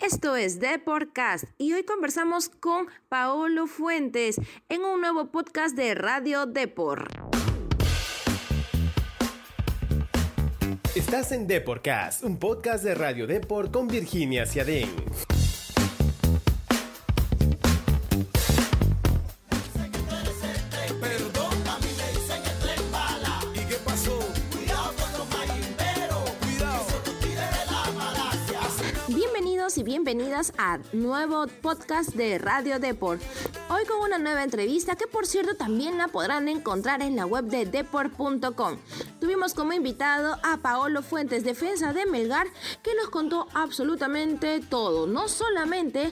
[0.00, 6.46] Esto es Deportcast y hoy conversamos con Paolo Fuentes en un nuevo podcast de Radio
[6.46, 7.12] Deport.
[10.94, 14.88] Estás en Deportcast, un podcast de Radio Deport con Virginia Ciadén.
[30.10, 33.22] Bienvenidas a nuevo podcast de Radio Deport.
[33.68, 37.44] Hoy con una nueva entrevista que por cierto también la podrán encontrar en la web
[37.44, 38.78] de deport.com.
[39.20, 42.48] Tuvimos como invitado a Paolo Fuentes, defensa de Melgar,
[42.82, 46.10] que nos contó absolutamente todo, no solamente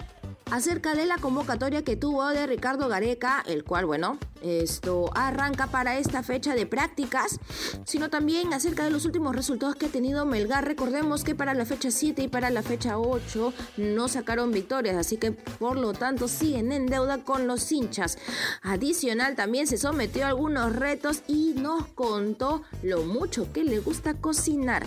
[0.51, 5.99] acerca de la convocatoria que tuvo de Ricardo Gareca, el cual, bueno, esto arranca para
[5.99, 7.39] esta fecha de prácticas,
[7.85, 10.65] sino también acerca de los últimos resultados que ha tenido Melgar.
[10.65, 15.17] Recordemos que para la fecha 7 y para la fecha 8 no sacaron victorias, así
[15.17, 18.19] que por lo tanto siguen en deuda con los hinchas.
[18.63, 24.15] Adicional también se sometió a algunos retos y nos contó lo mucho que le gusta
[24.15, 24.87] cocinar.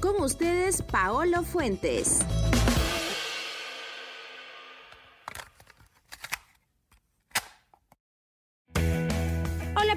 [0.00, 2.20] Con ustedes, Paolo Fuentes.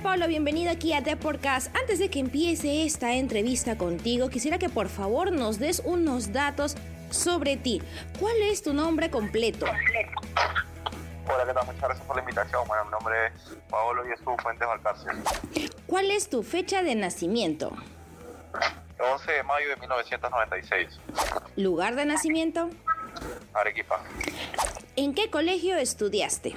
[0.03, 1.75] Hola bienvenida aquí a The Podcast.
[1.75, 6.75] Antes de que empiece esta entrevista contigo, quisiera que por favor nos des unos datos
[7.09, 7.81] sobre ti.
[8.19, 9.65] ¿Cuál es tu nombre completo?
[9.65, 11.65] Hola, ¿qué tal?
[11.65, 12.67] Muchas gracias por la invitación.
[12.67, 15.17] Bueno, mi nombre es Paolo Jesús Fuentes Valcárcel.
[15.87, 17.71] ¿Cuál es tu fecha de nacimiento?
[18.99, 20.99] 11 de mayo de 1996.
[21.55, 22.69] ¿Lugar de nacimiento?
[23.53, 24.01] Arequipa.
[24.95, 26.55] ¿En qué colegio estudiaste?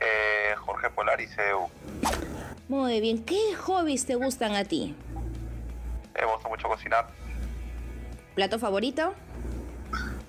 [0.00, 0.37] Eh,
[1.18, 1.68] Y CEU.
[2.68, 3.24] Muy bien.
[3.24, 4.94] ¿Qué hobbies te gustan a ti?
[6.14, 7.08] Me gusta mucho cocinar.
[8.34, 9.14] ¿Plato favorito?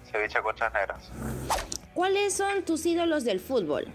[0.10, 1.12] Ceviche conchas negras.
[1.94, 3.88] ¿Cuáles son tus ídolos del fútbol?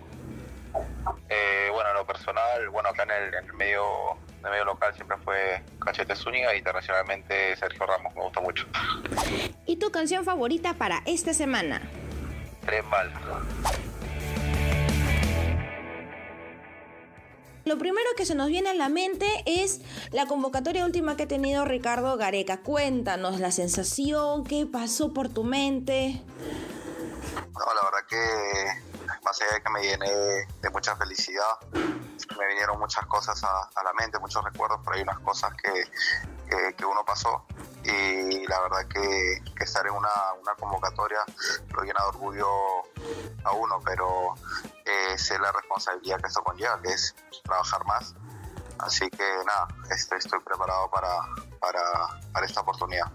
[1.28, 3.82] Eh, bueno, lo personal, bueno, acá en el, medio
[4.44, 8.66] el medio local siempre fue Cachete Zúñiga y internacionalmente Sergio Ramos, me gusta mucho.
[9.66, 11.80] ¿Y tu canción favorita para esta semana?
[12.90, 13.10] Mal.
[17.64, 19.80] Lo primero que se nos viene a la mente es
[20.10, 22.60] la convocatoria última que ha tenido Ricardo Gareca.
[22.60, 26.22] Cuéntanos la sensación, qué pasó por tu mente.
[27.34, 31.56] No, la verdad que más allá de que me llené de mucha felicidad,
[32.38, 35.84] me vinieron muchas cosas a, la mente, muchos recuerdos, pero hay unas cosas que,
[36.76, 37.44] que, uno pasó
[37.84, 41.18] y la verdad que, que estar en una, una, convocatoria
[41.74, 42.48] lo llena de orgullo
[43.44, 44.34] a uno, pero
[44.84, 48.14] eh, sé la responsabilidad que esto conlleva, que es trabajar más.
[48.78, 51.08] Así que nada, estoy preparado para,
[51.60, 51.80] para,
[52.32, 53.06] para esta oportunidad.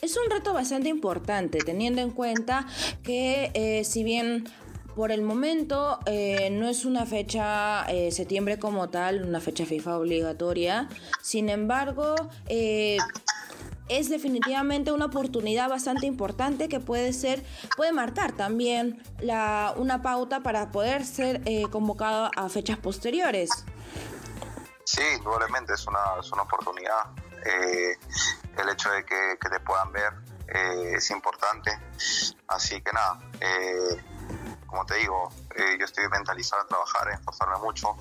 [0.00, 2.66] Es un reto bastante importante, teniendo en cuenta
[3.02, 4.52] que eh, si bien
[4.94, 9.98] por el momento eh, no es una fecha eh, septiembre como tal, una fecha FIFA
[9.98, 10.88] obligatoria.
[11.20, 12.14] Sin embargo,
[12.48, 12.98] eh,
[13.88, 17.42] es definitivamente una oportunidad bastante importante que puede ser,
[17.76, 23.50] puede marcar también la, una pauta para poder ser convocado a fechas posteriores.
[24.84, 27.10] Sí, indudablemente es una, es una oportunidad.
[27.44, 30.12] el hecho de que, que te puedan ver
[30.94, 31.70] es importante.
[32.48, 33.18] Así que nada,
[34.72, 37.94] como te digo, eh, yo estoy mentalizado en trabajar, en esforzarme mucho,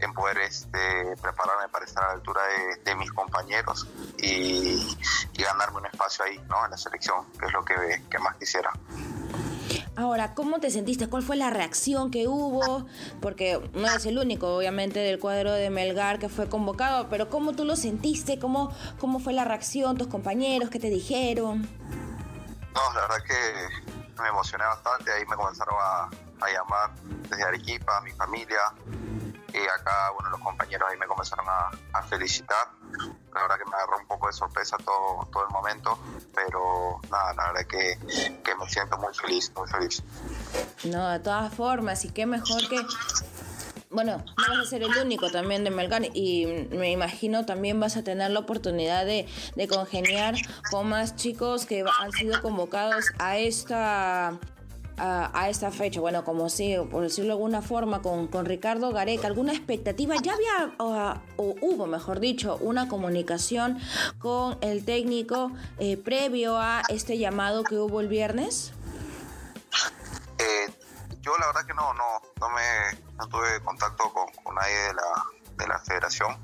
[0.00, 2.40] en poder este, prepararme para estar a la altura
[2.84, 3.86] de, mis compañeros
[4.18, 4.98] y,
[5.38, 6.64] ganarme un espacio ahí, ¿no?
[6.64, 8.72] En la selección, que es lo que, que más quisiera.
[9.94, 11.08] Ahora, ¿cómo te sentiste?
[11.08, 12.86] ¿Cuál fue la reacción que hubo?
[13.22, 17.52] Porque no eres el único, obviamente, del cuadro de Melgar que fue convocado, pero ¿cómo
[17.52, 18.40] tú lo sentiste?
[18.40, 19.96] ¿Cómo, cómo fue la reacción?
[19.96, 20.70] ¿Tus compañeros?
[20.70, 21.68] ¿Qué te dijeron?
[22.74, 26.08] No, la verdad que me emocioné bastante, ahí me comenzaron a,
[26.52, 26.94] llamar
[27.28, 28.72] desde Arequipa, mi familia,
[29.52, 32.68] y acá, bueno, los compañeros ahí me comenzaron a, felicitar.
[33.34, 35.98] La verdad que me agarró un poco de sorpresa todo, todo el momento,
[36.34, 37.98] pero nada, la verdad que,
[38.42, 40.02] que me siento muy feliz, muy feliz.
[40.84, 42.84] No, de todas formas, y qué mejor que
[43.90, 47.96] bueno, no vas a ser el único también de Melgar y me imagino también vas
[47.96, 49.26] a tener la oportunidad de,
[49.68, 50.36] congeniar
[50.70, 54.38] con más chicos que han sido convocados a esta
[55.02, 59.28] a, esta fecha, bueno, como si, por decirlo de alguna forma, con, con Ricardo Gareca,
[59.28, 60.14] ¿alguna expectativa?
[60.22, 63.78] ¿Ya había, o, hubo, mejor dicho, una comunicación
[64.18, 68.74] con el técnico eh, previo a este llamado que hubo el viernes?
[70.38, 70.70] Eh,
[71.22, 75.24] yo la verdad que no, no, no me no tuve contacto con, nadie de la,
[75.56, 76.36] de la federación.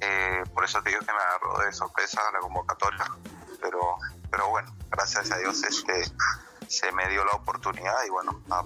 [0.00, 3.04] Eh, por eso te digo que me agarró de sorpresa la convocatoria.
[3.60, 3.98] Pero,
[4.30, 6.04] pero bueno, gracias a Dios este,
[6.68, 8.64] se me dio la oportunidad y bueno, a.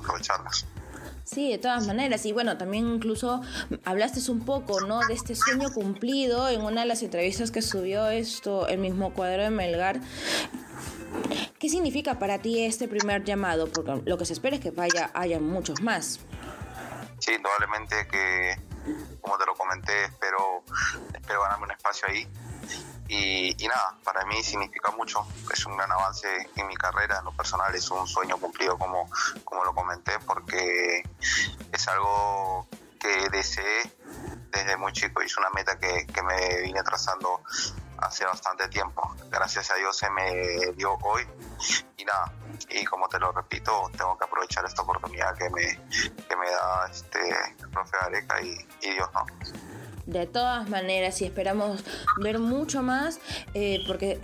[1.24, 2.26] Sí, de todas maneras.
[2.26, 3.40] Y bueno, también incluso
[3.84, 5.00] hablaste un poco, ¿no?
[5.00, 9.42] De este sueño cumplido en una de las entrevistas que subió esto, el mismo cuadro
[9.42, 10.00] de Melgar.
[11.58, 13.68] ¿Qué significa para ti este primer llamado?
[13.68, 16.18] Porque lo que se espera es que vaya, haya muchos más.
[17.22, 18.56] Sí, indudablemente que,
[19.20, 20.64] como te lo comenté, espero,
[21.14, 22.26] espero ganarme un espacio ahí.
[23.06, 26.26] Y, nada, para mí significa mucho, es un gran avance
[26.56, 29.08] en mi carrera, en lo personal es un sueño cumplido como,
[29.44, 31.04] como lo comenté, porque
[31.70, 32.66] es algo
[32.98, 33.92] que deseé
[34.52, 37.40] desde muy chico y es una meta que, que me vine trazando
[37.98, 39.14] hace bastante tiempo.
[39.30, 41.26] Gracias a Dios se me dio hoy
[41.96, 42.32] y nada,
[42.68, 45.78] y como te lo repito, tengo que aprovechar esta oportunidad que me,
[46.28, 47.20] que me da este
[47.70, 49.24] profe Areca y, y Dios no
[50.06, 51.84] de todas maneras y esperamos
[52.18, 53.20] ver mucho más
[53.54, 54.20] eh, porque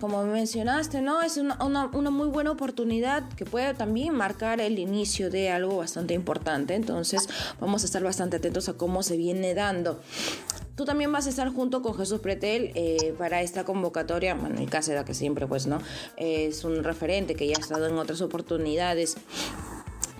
[0.00, 1.22] como mencionaste, ¿no?
[1.22, 6.14] Es una, una, muy buena oportunidad que puede también marcar el inicio de algo bastante
[6.14, 6.74] importante.
[6.74, 7.28] Entonces,
[7.60, 10.00] vamos a estar bastante atentos a cómo se viene dando.
[10.76, 14.34] Tú también vas a estar junto con Jesús Pretel eh, para esta convocatoria.
[14.34, 15.78] Bueno, el Cáceres, que siempre, pues, ¿no?
[16.16, 19.16] es un referente que ya ha estado en otras oportunidades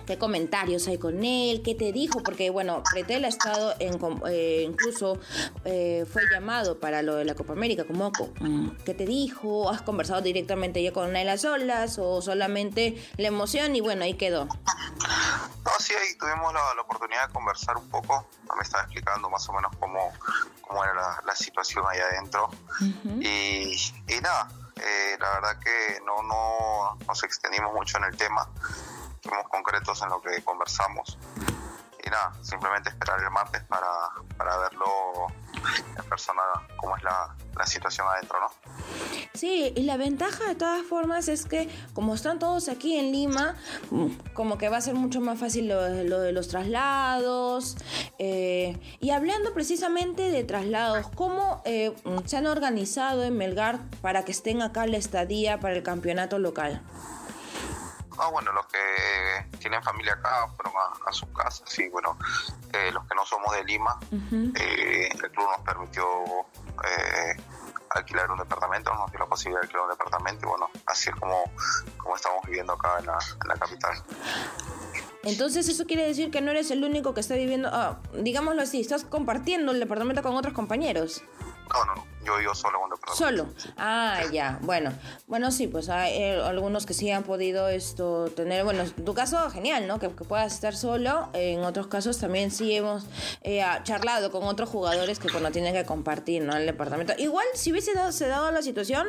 [0.05, 3.99] qué comentarios hay con él, qué te dijo, porque bueno, Pretel ha estado en,
[4.29, 5.19] eh, incluso
[5.65, 9.69] eh, fue llamado para lo de la Copa América como mm, ¿qué te dijo?
[9.69, 14.13] ¿Has conversado directamente ya con él a solas o solamente la emoción y bueno, ahí
[14.13, 14.45] quedó?
[14.45, 19.53] No, sí, ahí tuvimos la, oportunidad de conversar un poco, me estaba explicando más o
[19.53, 20.13] menos cómo,
[20.61, 20.93] cómo era
[21.25, 22.49] la, situación ahí adentro.
[23.19, 23.75] Y,
[24.07, 28.47] y, nada, eh, la verdad que no, no nos extendimos mucho en el tema
[29.25, 31.17] fuimos concretos en lo que conversamos.
[32.05, 33.87] Y nada, simplemente esperar el martes para,
[34.37, 35.27] para verlo
[35.97, 36.41] en persona,
[36.77, 38.51] cómo es la, la situación adentro, ¿no?
[39.33, 43.55] Sí, y la ventaja de todas formas es que como están todos aquí en Lima,
[43.91, 47.75] mm, como que va a ser mucho más fácil lo, de los traslados.
[48.17, 51.93] Eh, y hablando precisamente de traslados, ¿cómo eh,
[52.25, 56.81] se han organizado en Melgar para que estén acá la estadía para el campeonato local?
[58.17, 60.73] Ah, bueno, los que tienen familia acá fueron
[61.05, 62.17] a, sus casas y bueno,
[62.71, 66.05] eh, los que no somos de Lima, eh, el club nos permitió
[66.83, 67.35] eh,
[67.89, 71.15] alquilar un departamento, nos dio la posibilidad de alquilar un departamento y bueno, así es
[71.15, 71.43] como,
[71.97, 74.03] como estamos viviendo acá en la, en la capital.
[75.23, 78.79] Entonces eso quiere decir que no eres el único que está viviendo, ah, digámoslo así,
[78.79, 81.23] estás compartiendo el departamento con otros compañeros.
[81.73, 82.14] No, no, no.
[82.25, 83.47] Yo vivo solo cuando Solo.
[83.77, 84.57] Ah, ya.
[84.61, 84.91] Bueno,
[85.27, 89.13] bueno, sí, pues hay eh, algunos que sí han podido esto tener, bueno, en tu
[89.13, 89.99] caso genial, ¿no?
[89.99, 91.29] Que, puedas estar solo.
[91.33, 93.05] En otros casos también sí hemos
[93.43, 96.55] eh, charlado con otros jugadores que cuando tienen que compartir, ¿no?
[96.55, 97.13] El departamento.
[97.17, 99.07] Igual, si hubiese dado, se dado la situación,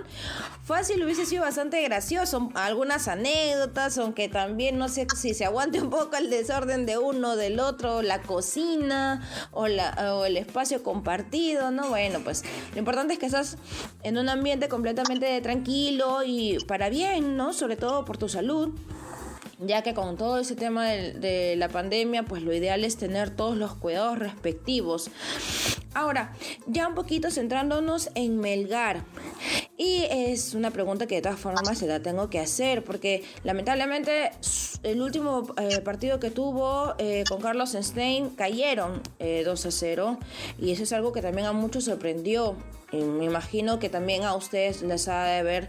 [0.63, 2.51] fácil hubiese sido bastante gracioso.
[2.55, 7.37] Algunas anécdotas, aunque también no sé si se aguante un poco el desorden de uno,
[7.37, 11.89] del otro, la cocina o, la, o el espacio compartido, ¿no?
[11.89, 13.59] Bueno, pues lo importante es que estás
[14.03, 17.53] en un ambiente completamente tranquilo y para bien, ¿no?
[17.53, 18.73] Sobre todo por tu salud
[19.59, 23.57] ya que con todo ese tema de, la pandemia, pues lo ideal es tener todos
[23.57, 25.11] los cuidados respectivos.
[25.95, 26.35] Ahora,
[26.67, 29.05] ya un poquito centrándonos en Melgar.
[29.79, 34.31] Y es una pregunta que de todas formas se la tengo que hacer, porque lamentablemente
[34.91, 40.19] el último eh, partido que tuvo eh, con Carlos Stein cayeron 2 eh, a 0,
[40.59, 42.55] y eso es algo que también a muchos sorprendió.
[42.93, 45.69] Y me imagino que también a ustedes les ha de haber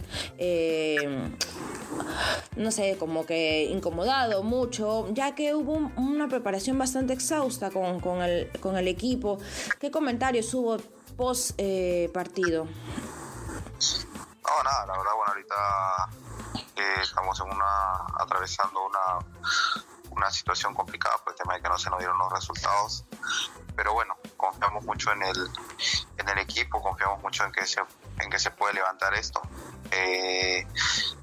[2.56, 8.50] no sé, como que incomodado mucho, ya que hubo una preparación bastante exhausta con, el,
[8.60, 9.38] con el equipo.
[9.80, 10.76] ¿Qué comentarios hubo
[11.16, 12.64] post eh, partido?
[12.64, 15.54] No, nada, la verdad, bueno, ahorita
[17.00, 19.26] estamos en una, atravesando una,
[20.10, 23.04] una situación complicada por el tema de que no se nos dieron los resultados.
[23.76, 25.50] Pero bueno, confiamos mucho en el,
[26.16, 27.80] en el equipo, confiamos mucho en que se,
[28.18, 29.40] en que se puede levantar esto.
[29.90, 30.66] Eh,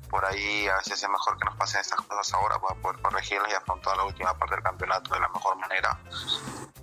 [0.09, 3.51] por ahí a veces es mejor que nos pasen estas cosas ahora para poder corregirlas
[3.51, 5.99] y afrontar la última parte del campeonato de la mejor manera.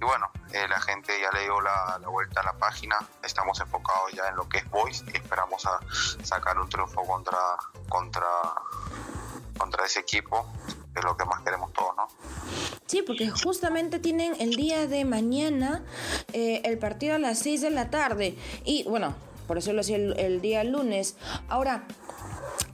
[0.03, 4.11] Y bueno, eh, la gente ya le dio la, vuelta a la página, estamos enfocados
[4.13, 5.79] ya en lo que es Boys y esperamos a
[6.25, 7.39] sacar un triunfo contra,
[7.89, 8.27] contra,
[9.57, 10.45] contra ese equipo,
[10.93, 12.09] que es lo que más queremos todos, ¿no?
[12.87, 15.85] Sí, porque justamente tienen el día de mañana
[16.33, 19.15] eh, el partido a las 6 de la tarde y bueno,
[19.47, 21.17] por eso lo hacía el día lunes.
[21.49, 21.85] Ahora,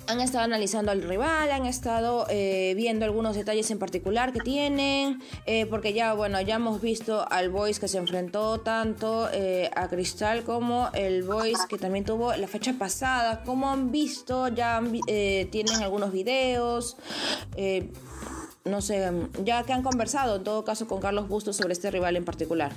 [0.09, 5.23] han estado analizando al rival, han estado eh, viendo algunos detalles en particular que tienen,
[5.45, 9.87] eh, porque ya, bueno, ya hemos visto al Boys que se enfrentó tanto eh, a
[9.89, 13.43] Cristal como el Boys que también tuvo la fecha pasada.
[13.45, 14.83] Como han visto, ya
[15.51, 16.97] tienen algunos videos.
[18.65, 19.11] no sé,
[19.45, 22.73] ya que han conversado en todo caso con Carlos Bustos sobre este rival en particular.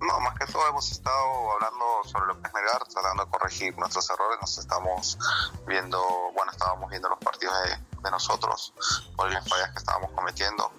[0.00, 3.78] No, más que todo hemos estado hablando sobre lo que es Melgar, tratando de corregir
[3.78, 4.38] nuestros errores.
[4.40, 5.18] Nos estamos
[5.66, 6.00] viendo,
[6.34, 8.74] bueno, estábamos viendo los partidos de, nosotros
[9.16, 10.70] por las fallas que estábamos cometiendo.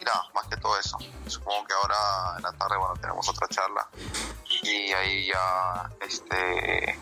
[0.00, 0.96] Y nada, más que todo eso.
[1.26, 3.86] Supongo que ahora en la tarde, bueno, tenemos otra charla
[4.62, 6.98] y ahí ya este,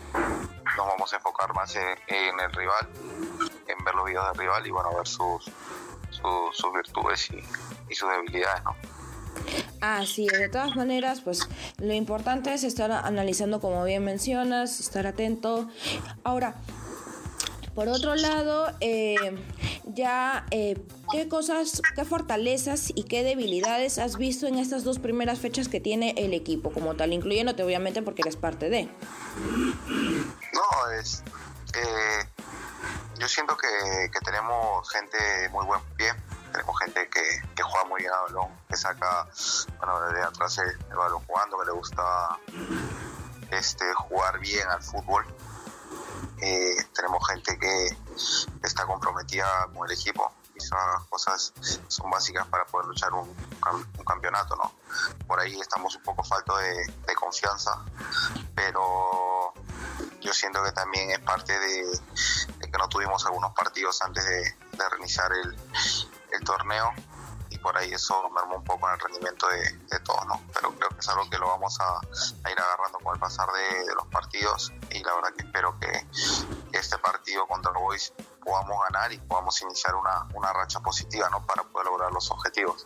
[0.75, 2.89] nos vamos a enfocar más en, el rival,
[3.67, 5.49] en ver los videos del rival y bueno, ver sus,
[6.11, 7.43] sus, virtudes y,
[7.89, 8.75] y sus debilidades, ¿no?
[9.81, 15.07] Así es, de todas maneras, pues lo importante es estar analizando como bien mencionas, estar
[15.07, 15.67] atento.
[16.23, 16.55] Ahora,
[17.75, 19.37] por otro lado, eh,
[19.85, 25.37] ya, eh, ¿qué cosas, qué fortalezas y qué debilidades has visto en estas dos primeras
[25.37, 28.89] fechas que tiene el equipo como tal, incluyéndote obviamente porque eres parte de?
[30.53, 31.23] No, es...
[31.75, 32.47] Eh,
[33.19, 33.67] yo siento que,
[34.25, 35.17] tenemos gente
[35.51, 36.07] muy buen pie
[36.51, 39.27] tenemos gente que, juega muy bien al balón, que saca,
[39.79, 42.39] bueno, desde atrás el, balón jugando, que le gusta
[43.51, 45.25] este, jugar bien al fútbol.
[46.39, 47.97] Eh, tenemos gente que
[48.63, 51.53] está comprometida con el equipo y esas cosas
[51.87, 53.35] son básicas para poder luchar un,
[54.05, 54.71] campeonato, ¿no?
[55.27, 56.85] Por ahí estamos un poco falto de,
[57.15, 57.83] confianza,
[58.55, 59.53] pero
[60.21, 61.99] yo siento que también es parte de,
[62.61, 65.57] que no tuvimos algunos partidos antes de reiniciar el,
[66.31, 66.93] el torneo
[67.49, 70.41] y por ahí eso mermó un poco en el rendimiento de, todos, ¿no?
[70.53, 72.01] Pero creo que es algo que lo vamos a,
[72.49, 76.07] ir agarrando con el pasar de, los partidos y la verdad que espero que,
[76.77, 81.45] este partido contra el Boys podamos ganar y podamos iniciar una, una racha positiva, ¿no?
[81.45, 82.85] Para poder lograr los objetivos.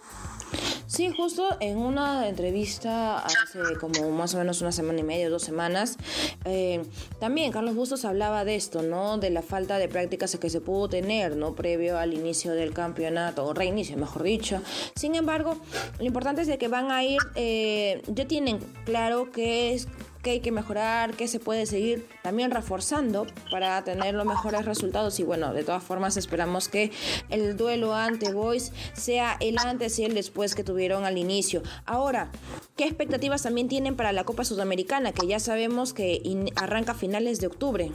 [0.87, 5.43] Sí, justo en una entrevista hace como más o menos una semana y media, dos
[5.43, 5.97] semanas,
[6.43, 6.83] eh,
[7.19, 9.17] también Carlos Bustos hablaba de esto, ¿no?
[9.17, 11.55] De la falta de prácticas que se pudo tener, ¿no?
[11.55, 14.61] Previo al inicio del campeonato, o reinicio, mejor dicho.
[14.95, 15.57] Sin embargo,
[15.97, 19.87] lo importante es de que van a ir, eh, ya tienen claro que es
[20.21, 25.19] que hay que mejorar, que se puede seguir también reforzando para tener los mejores resultados.
[25.19, 26.91] Y bueno, de todas formas esperamos que
[27.29, 31.63] el duelo ante Boys sea el antes y el después que tuvieron al inicio.
[31.85, 32.29] Ahora,
[32.75, 35.11] ¿qué expectativas también tienen para la Copa Sudamericana?
[35.11, 36.21] Que ya sabemos que
[36.55, 37.91] arranca a finales de octubre.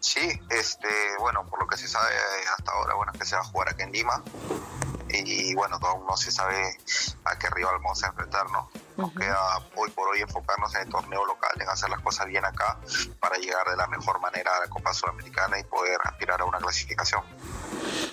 [0.00, 0.88] Sí, este,
[1.20, 2.10] bueno, por lo que se sabe
[2.58, 4.22] hasta ahora, bueno, que se va a jugar aquí en Lima
[5.12, 6.76] y bueno, aún no se sabe
[7.24, 8.66] a qué rival vamos a enfrentarnos.
[8.96, 12.44] Nos queda hoy por hoy enfocarnos en el torneo local, en hacer las cosas bien
[12.44, 12.78] acá
[13.20, 16.58] para llegar de la mejor manera a la Copa Sudamericana y poder aspirar a una
[16.58, 17.22] clasificación.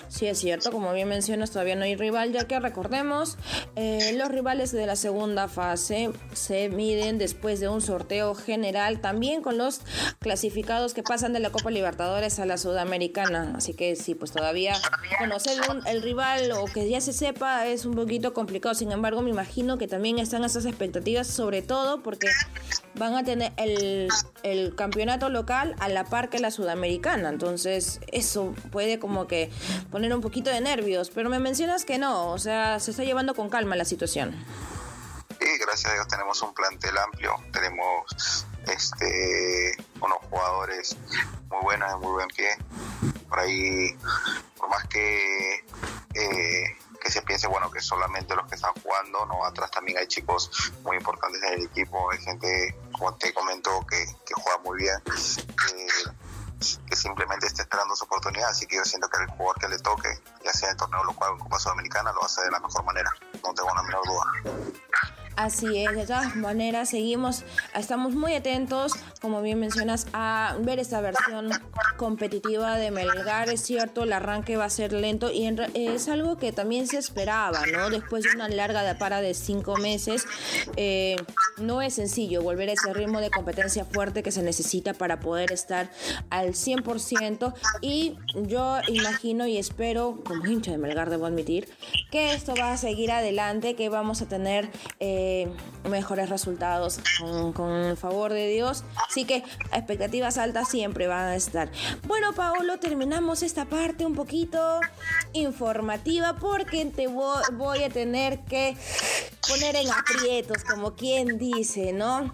[0.09, 3.37] Sí, es cierto, como bien mencionas, todavía no hay rival, ya que recordemos,
[3.75, 9.43] eh, los rivales de la segunda fase se miden después de un sorteo general, también
[9.43, 9.81] con los
[10.17, 13.53] clasificados que pasan de la Copa Libertadores a la Sudamericana.
[13.55, 14.73] Así que sí, pues todavía
[15.19, 18.73] conocer el rival o que ya se sepa es un poquito complicado.
[18.73, 22.29] Sin embargo, me imagino que también están esas expectativas, sobre todo porque
[22.99, 24.09] van a tener el,
[24.43, 27.29] el campeonato local a la par que la Sudamericana.
[27.29, 29.49] Entonces, eso puede como que
[29.89, 33.33] poner un poquito de nervios, pero me mencionas que no, o sea, se está llevando
[33.33, 34.35] con calma la situación.
[35.39, 40.97] Sí, gracias a Dios tenemos un plantel amplio, tenemos este unos jugadores
[41.49, 42.49] muy buenos, de muy buen pie.
[43.29, 43.95] Por ahí,
[44.57, 45.63] por más que
[46.15, 50.07] eh, que se piense bueno que solamente los que están jugando, no atrás también hay
[50.07, 55.01] chicos muy importantes en el equipo, hay gente, como te comento, que, juega muy bien
[56.59, 58.49] que simplemente está esperando su oportunidad.
[58.49, 60.09] Así que yo siento que el jugador que le toque,
[60.43, 62.83] ya sea en el torneo local o en Copa Sudamericana, lo hacer de la mejor
[62.83, 63.11] manera.
[63.43, 65.18] No tengo la menor duda.
[65.39, 68.91] Así es, de todas maneras seguimos, estamos muy atentos,
[69.21, 71.49] como bien mencionas, a ver esta versión
[71.95, 73.47] competitiva de Melgar.
[73.47, 77.65] Es cierto, el arranque va a ser lento y es algo que también se esperaba,
[77.67, 77.89] ¿no?
[77.89, 80.25] Después de una larga para de cinco meses,
[80.75, 81.15] eh,
[81.55, 85.53] no es sencillo volver a ese ritmo de competencia fuerte que se necesita para poder
[85.53, 85.89] estar
[86.29, 91.69] al 100% y yo imagino y espero, como hincha de Melgar debo admitir,
[92.11, 94.69] que esto va a seguir adelante, que vamos a tener...
[94.99, 95.27] Eh,
[95.89, 96.99] mejores resultados
[97.53, 98.83] con, el favor de Dios.
[99.07, 99.43] Así que
[99.73, 101.71] expectativas altas siempre van a estar.
[102.07, 104.79] Bueno, Paolo, terminamos esta parte un poquito
[105.33, 108.75] informativa porque te voy, a tener que
[109.47, 112.33] poner en aprietos, como quien dice, ¿no?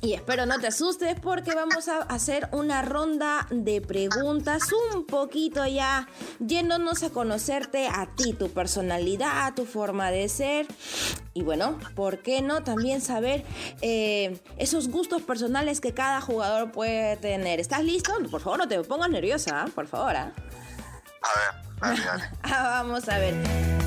[0.00, 4.62] Y espero no te asustes porque vamos a hacer una ronda de preguntas
[4.94, 10.66] un poquito ya yéndonos a conocerte a ti, tu personalidad, tu forma de ser.
[11.34, 13.44] Y bueno, ¿por qué no también saber
[13.80, 17.58] eh, esos gustos personales que cada jugador puede tener?
[17.58, 18.12] ¿Estás listo?
[18.30, 19.70] Por favor, no te pongas nerviosa, ¿eh?
[19.74, 20.14] por favor.
[20.14, 20.18] ¿eh?
[21.80, 23.77] A ver, dale, Ah, vamos a ver.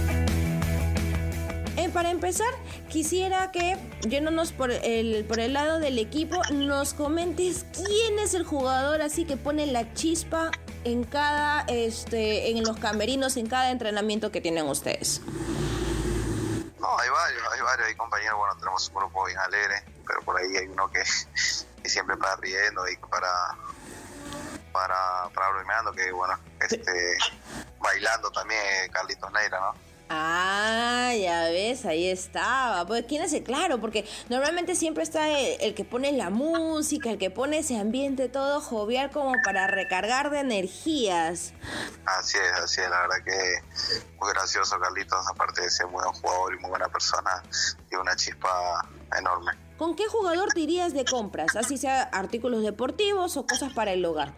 [1.93, 2.53] Para empezar,
[2.89, 8.45] quisiera que, yéndonos por el, por el lado del equipo, nos comentes quién es el
[8.45, 10.51] jugador así que pone la chispa
[10.85, 15.21] en cada, este, en los camerinos, en cada entrenamiento que tienen ustedes.
[16.79, 20.37] No, hay varios, hay varios, hay compañeros, bueno, tenemos un grupo bien alegre, pero por
[20.37, 21.03] ahí hay uno que,
[21.83, 23.29] que siempre para riendo y para
[24.71, 26.81] para, para bromeando, que bueno, este
[27.79, 29.90] bailando también Carlitos Neira, ¿no?
[30.13, 32.85] Ah, ya ves, ahí estaba.
[32.85, 37.17] Pues quién el claro, porque normalmente siempre está el, el, que pone la música, el
[37.17, 41.53] que pone ese ambiente todo jovial como para recargar de energías.
[42.05, 43.63] Así es, así es, la verdad que
[44.19, 47.41] muy gracioso Carlitos, aparte de ser muy buen jugador y muy buena persona,
[47.89, 48.85] y una chispa
[49.17, 49.53] enorme.
[49.77, 51.55] ¿Con qué jugador te irías de compras?
[51.55, 54.33] Así sea artículos deportivos o cosas para el hogar.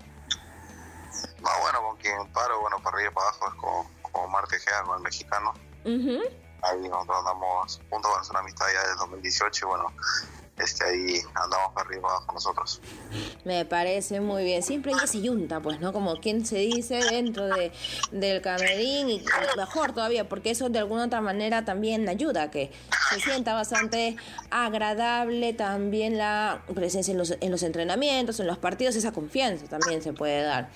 [1.42, 4.48] No, bueno, con quien paro, bueno, para arriba y para abajo es con, con Omar
[4.48, 5.54] Tejeda, con el mexicano.
[5.84, 6.22] Uh -huh.
[6.62, 9.94] Ahí nosotros andamos juntos, es una amistad ya desde 2018 y bueno,
[10.58, 12.80] este, ahí andamos para arriba abajo nosotros.
[13.44, 14.62] Me parece muy bien.
[14.62, 15.92] Siempre hay ese yunta, pues, ¿no?
[15.92, 17.72] Como quien se dice dentro de,
[18.12, 19.26] del camerín y
[19.58, 22.72] mejor todavía, porque eso de alguna otra manera también ayuda a que
[23.14, 24.16] se sienta bastante
[24.50, 30.02] agradable también la presencia en los, en los entrenamientos, en los partidos, esa confianza también
[30.02, 30.70] se puede dar.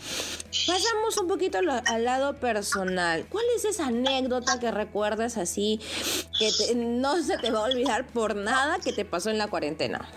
[0.68, 3.26] Pasamos un poquito al, al lado personal.
[3.30, 5.80] ¿Cuál es esa anécdota que recuerdas así
[6.38, 9.48] que te, no se te va a olvidar por nada que te pasó en la
[9.48, 10.08] cuarentena?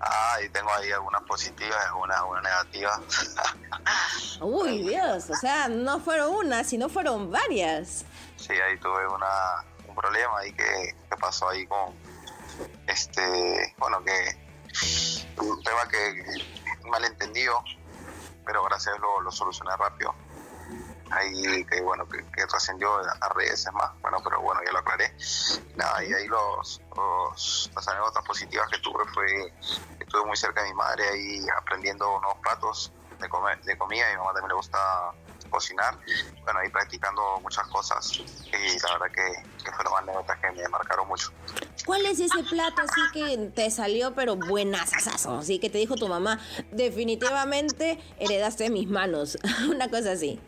[0.00, 3.00] Ah, y tengo ahí algunas positivas y algunas, algunas negativas.
[4.40, 8.06] Uy, Dios, o sea, no fueron una, sino fueron varias.
[8.36, 11.94] Sí, ahí tuve una, un problema ahí que, pasó ahí con,
[12.86, 14.36] este, bueno, que
[15.38, 16.24] un tema que
[16.88, 17.62] malentendido,
[18.46, 20.14] pero gracias a Dios lo, lo solucioné rápido.
[21.10, 25.12] Ahí que bueno que, que trascendió a redes más bueno pero bueno ya lo aclaré.
[25.74, 29.52] Nada y ahí los, los las anécdotas positivas que tuve fue
[29.98, 34.06] estuve muy cerca de mi madre ahí aprendiendo nuevos platos de comer de comida.
[34.06, 35.12] A mi mamá también le gusta
[35.50, 35.98] cocinar
[36.44, 41.08] bueno ahí practicando muchas cosas y la verdad que, que fueron anécdotas que me marcaron
[41.08, 41.32] mucho
[41.86, 45.38] ¿Cuál es ese plato así que te salió pero buenazazo?
[45.38, 46.38] Así que te dijo tu mamá,
[46.70, 50.40] definitivamente heredaste mis manos, una cosa así.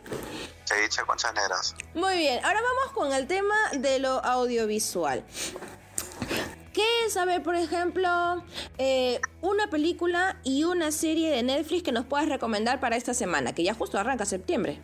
[0.65, 1.75] Ceviche con chaneras.
[1.93, 5.25] Muy bien, ahora vamos con el tema de lo audiovisual.
[6.73, 8.43] ¿Qué es, a ver, por ejemplo,
[8.79, 13.53] eh, una película y una serie de Netflix que nos puedas recomendar para esta semana,
[13.53, 14.81] que ya justo arranca septiembre?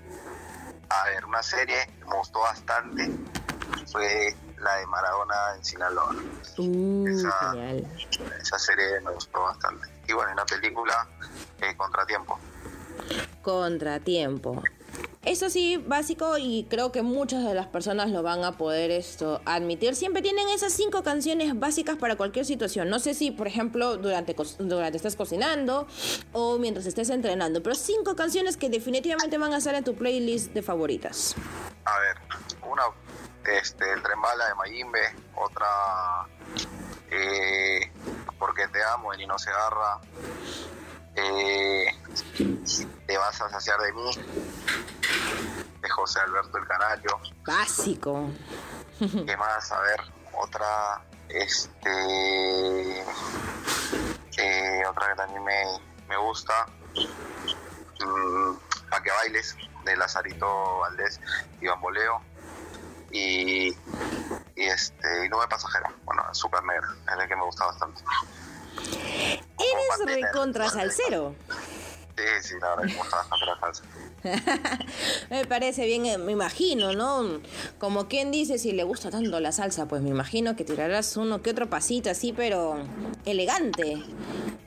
[0.89, 3.11] A ver, una serie que me gustó bastante
[3.91, 6.15] fue la de Maradona en Sinaloa.
[6.57, 9.87] Uh, esa, serie me gustó bastante.
[10.07, 11.07] Y bueno, en la película,
[11.61, 12.39] eh, Contratiempo.
[13.41, 14.61] Contratiempo.
[15.23, 19.41] Eso sí, básico y creo que muchas de las personas lo van a poder esto
[19.45, 19.95] admitir.
[19.95, 22.89] Siempre tienen esas cinco canciones básicas para cualquier situación.
[22.89, 25.87] No sé si, por ejemplo, durante, durante estés cocinando
[26.31, 30.53] o mientras estés entrenando, pero cinco canciones que definitivamente van a estar en tu playlist
[30.53, 31.35] de favoritas.
[31.85, 32.17] A ver,
[32.67, 32.83] una,
[33.59, 35.01] este, El Tren Bala de Mayimbe,
[35.35, 35.67] otra,
[37.11, 37.91] eh,
[38.37, 39.99] Porque te amo, el Nino Segarra,
[41.19, 41.85] eh,
[43.07, 44.11] Te vas a saciar de mí,
[45.81, 47.19] de José Alberto el Canario.
[47.45, 48.29] Básico.
[48.99, 49.71] ¿Qué más?
[49.71, 50.01] A ver,
[50.33, 53.01] otra, este,
[54.37, 55.63] eh, otra que también me,
[56.07, 56.65] me gusta,
[58.05, 58.55] mmm,
[58.91, 59.55] A que bailes,
[59.85, 61.19] de Lazarito Valdés
[61.61, 62.21] y Bamboleo.
[63.11, 63.69] Y,
[64.55, 68.03] y este, y Nube Pasajera, bueno, Azúcar Negra, es el que me gusta bastante.
[70.01, 71.35] Eres recontra salsero.
[72.17, 73.83] Sí, sí, la verdad me gusta bastante la salsa.
[75.29, 77.39] me parece bien, eh, me imagino, ¿no?
[77.77, 81.41] Como quien dice, si le gusta tanto la salsa, pues me imagino que tirarás uno
[81.41, 82.77] que otro pasito así, pero
[83.25, 84.03] elegante.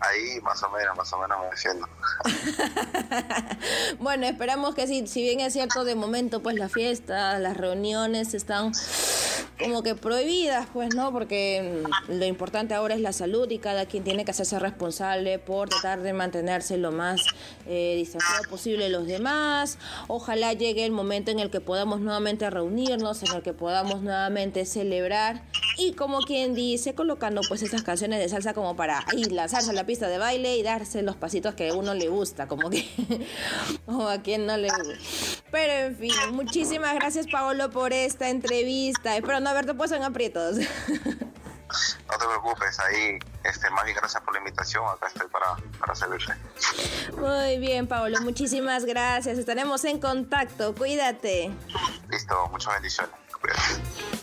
[0.00, 1.88] Ahí más o menos, más o menos me defiendo.
[3.98, 8.32] bueno, esperamos que sí, si bien es cierto, de momento pues las fiestas, las reuniones
[8.32, 8.72] están
[9.58, 11.12] como que prohibidas, pues, ¿no?
[11.12, 15.68] Porque lo importante ahora es la salud y cada quien tiene que hacerse responsable por
[15.68, 17.22] tratar de mantenerse lo más
[17.66, 19.78] eh, distanciado posible de los demás.
[20.08, 24.64] Ojalá llegue el momento en el que podamos nuevamente reunirnos, en el que podamos nuevamente
[24.64, 25.42] celebrar
[25.78, 29.72] y como quien dice, colocando pues estas canciones de salsa como para ahí lanzarse a
[29.72, 32.86] la pista de baile y darse los pasitos que a uno le gusta, como que
[33.86, 34.68] o a quien no le.
[35.52, 39.16] Pero en fin, muchísimas gracias Paolo por esta entrevista.
[39.16, 40.56] Espero no haberte puesto en aprietos.
[42.06, 45.94] No te preocupes, ahí, este, más bien gracias por la invitación, acá estoy para, para
[45.94, 46.34] servirte.
[47.16, 49.38] Muy bien, Paolo, muchísimas gracias.
[49.38, 51.50] Estaremos en contacto, cuídate.
[52.10, 53.14] Listo, muchas bendiciones.
[53.40, 54.20] Cuídate.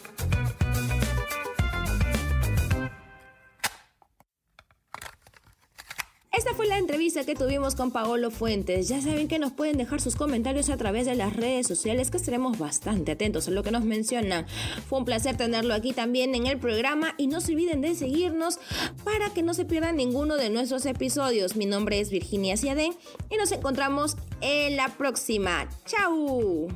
[6.40, 8.88] Esta fue la entrevista que tuvimos con Paolo Fuentes.
[8.88, 12.16] Ya saben que nos pueden dejar sus comentarios a través de las redes sociales, que
[12.16, 14.46] estaremos bastante atentos a lo que nos mencionan.
[14.88, 18.58] Fue un placer tenerlo aquí también en el programa y no se olviden de seguirnos
[19.04, 21.58] para que no se pierdan ninguno de nuestros episodios.
[21.58, 22.92] Mi nombre es Virginia Ciadé
[23.30, 25.68] y nos encontramos en la próxima.
[25.86, 26.70] ¡Chao!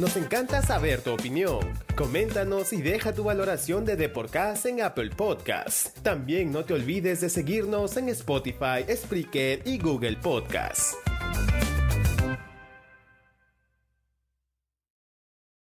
[0.00, 1.60] Nos encanta saber tu opinión.
[1.94, 5.92] Coméntanos y deja tu valoración de Deporcast en Apple Podcasts.
[6.02, 10.96] También no te olvides de seguirnos en Spotify, Spreaker y Google Podcasts.